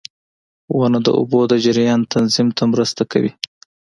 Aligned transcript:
•ونه 0.77 0.99
د 1.05 1.07
اوبو 1.19 1.39
د 1.51 1.53
جریان 1.65 2.01
تنظیم 2.13 2.47
ته 2.57 2.63
مرسته 2.71 3.03
کوي. 3.11 3.31